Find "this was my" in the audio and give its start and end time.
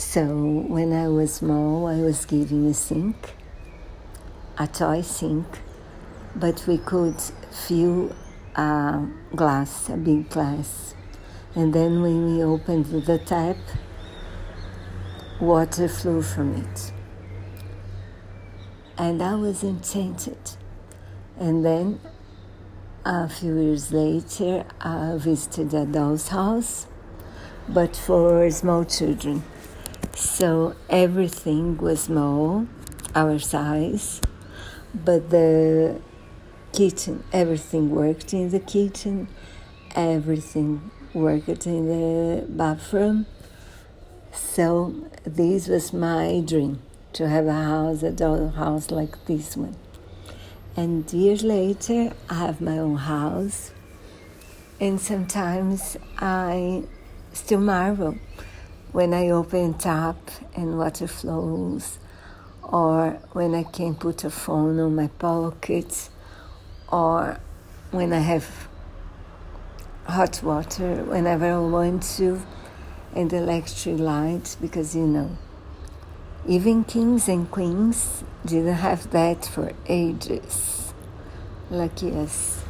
45.24-46.42